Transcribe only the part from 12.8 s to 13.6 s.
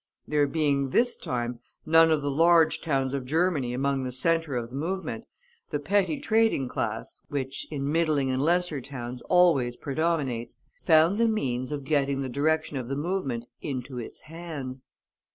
the movement